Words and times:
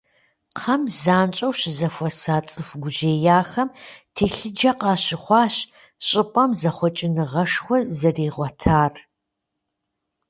Кхъэм 0.55 0.81
занщӏэу 1.01 1.53
щызэхуэса 1.59 2.37
цӏыху 2.49 2.79
гужьеяхэм 2.83 3.69
телъыджэ 4.15 4.71
къащыхъуащ 4.79 5.55
щӏыпӏэм 6.07 6.51
зэхъуэкӏыныгъэшхуэ 6.59 7.77
зэригъуэтар. 7.97 8.93